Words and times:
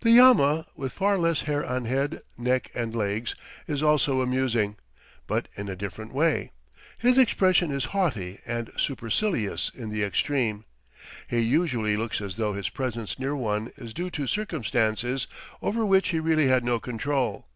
The 0.00 0.10
llama, 0.10 0.66
with 0.74 0.92
far 0.92 1.16
less 1.16 1.42
hair 1.42 1.64
on 1.64 1.84
head, 1.84 2.22
neck, 2.36 2.72
and 2.74 2.92
legs, 2.92 3.36
is 3.68 3.84
also 3.84 4.20
amusing, 4.20 4.74
but 5.28 5.46
in 5.54 5.68
a 5.68 5.76
different 5.76 6.12
way. 6.12 6.50
His 6.98 7.16
expression 7.18 7.70
is 7.70 7.84
haughty 7.94 8.40
and 8.44 8.72
supercilious 8.76 9.70
in 9.72 9.90
the 9.90 10.02
extreme. 10.02 10.64
He 11.28 11.38
usually 11.38 11.96
looks 11.96 12.20
as 12.20 12.34
though 12.34 12.52
his 12.52 12.68
presence 12.68 13.16
near 13.20 13.36
one 13.36 13.70
is 13.76 13.94
due 13.94 14.10
to 14.10 14.26
circumstances 14.26 15.28
over 15.62 15.86
which 15.86 16.08
he 16.08 16.18
really 16.18 16.48
had 16.48 16.64
no 16.64 16.80
control. 16.80 17.46